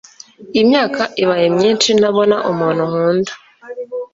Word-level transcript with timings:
imyaka 0.61 1.01
ibaye 1.23 1.47
myishi 1.55 1.91
ntabona 1.99 2.37
umuntu 2.51 2.81
nkunda 2.89 3.33